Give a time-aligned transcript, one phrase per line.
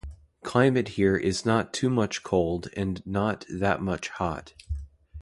[0.43, 4.55] Climate here is not too much cold and not that much hot.